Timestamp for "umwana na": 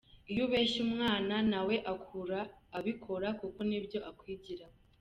0.87-1.59